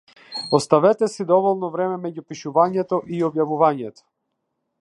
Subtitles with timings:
[0.59, 4.09] Оставете си доволно време меѓу пишувањето и објавувањето.